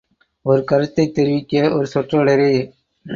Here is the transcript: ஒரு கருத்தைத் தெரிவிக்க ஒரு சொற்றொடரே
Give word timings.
ஒரு 0.45 0.63
கருத்தைத் 0.63 1.13
தெரிவிக்க 1.13 1.71
ஒரு 1.71 1.87
சொற்றொடரே 1.93 2.51